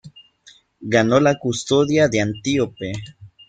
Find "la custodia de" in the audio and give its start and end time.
1.19-2.21